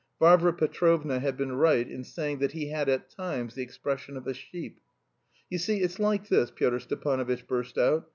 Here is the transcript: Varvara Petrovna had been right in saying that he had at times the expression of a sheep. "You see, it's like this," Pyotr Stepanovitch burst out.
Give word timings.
Varvara 0.19 0.51
Petrovna 0.51 1.19
had 1.19 1.37
been 1.37 1.51
right 1.51 1.87
in 1.87 2.03
saying 2.03 2.39
that 2.39 2.53
he 2.53 2.69
had 2.69 2.89
at 2.89 3.07
times 3.11 3.53
the 3.53 3.61
expression 3.61 4.17
of 4.17 4.25
a 4.25 4.33
sheep. 4.33 4.79
"You 5.47 5.59
see, 5.59 5.81
it's 5.83 5.99
like 5.99 6.27
this," 6.27 6.49
Pyotr 6.49 6.79
Stepanovitch 6.79 7.45
burst 7.45 7.77
out. 7.77 8.09